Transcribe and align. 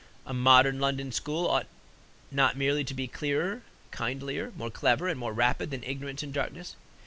A 0.25 0.33
modern 0.33 0.79
London 0.79 1.11
school 1.11 1.45
ought 1.47 1.67
not 2.31 2.57
merely 2.57 2.83
to 2.85 2.95
be 2.95 3.07
clearer, 3.07 3.61
kindlier, 3.91 4.51
more 4.57 4.71
clever 4.71 5.07
and 5.07 5.19
more 5.19 5.31
rapid 5.31 5.69
than 5.69 5.83
ignorance 5.83 6.23
and 6.23 6.33
darkness. 6.33 6.75